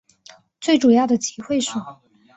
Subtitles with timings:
[0.59, 2.01] 最主要的集会所